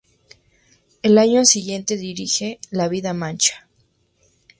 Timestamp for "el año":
1.03-1.45